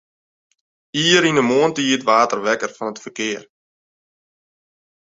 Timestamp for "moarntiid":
1.49-2.01